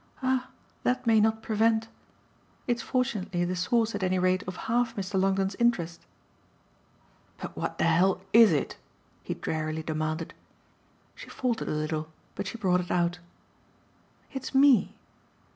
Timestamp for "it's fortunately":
2.65-3.45